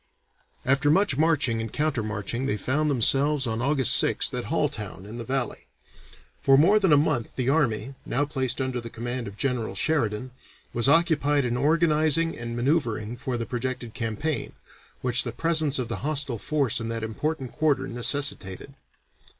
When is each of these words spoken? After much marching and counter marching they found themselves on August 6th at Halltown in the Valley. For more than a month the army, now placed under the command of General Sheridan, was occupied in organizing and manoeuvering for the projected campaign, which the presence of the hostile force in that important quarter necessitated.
After 0.65 0.89
much 0.89 1.15
marching 1.15 1.61
and 1.61 1.71
counter 1.71 2.01
marching 2.01 2.47
they 2.47 2.57
found 2.57 2.89
themselves 2.89 3.45
on 3.45 3.61
August 3.61 4.01
6th 4.03 4.35
at 4.35 4.45
Halltown 4.45 5.05
in 5.05 5.19
the 5.19 5.23
Valley. 5.23 5.67
For 6.41 6.57
more 6.57 6.79
than 6.79 6.91
a 6.91 6.97
month 6.97 7.29
the 7.35 7.49
army, 7.49 7.93
now 8.03 8.25
placed 8.25 8.59
under 8.59 8.81
the 8.81 8.89
command 8.89 9.27
of 9.27 9.37
General 9.37 9.75
Sheridan, 9.75 10.31
was 10.73 10.89
occupied 10.89 11.45
in 11.45 11.55
organizing 11.55 12.35
and 12.35 12.55
manoeuvering 12.55 13.15
for 13.15 13.37
the 13.37 13.45
projected 13.45 13.93
campaign, 13.93 14.53
which 15.01 15.21
the 15.23 15.31
presence 15.31 15.77
of 15.77 15.87
the 15.87 15.97
hostile 15.97 16.39
force 16.39 16.81
in 16.81 16.89
that 16.89 17.03
important 17.03 17.51
quarter 17.51 17.87
necessitated. 17.87 18.73